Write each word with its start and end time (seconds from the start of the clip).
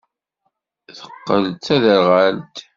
Teqqel 0.97 1.43
d 1.53 1.55
taderɣalt. 1.65 2.55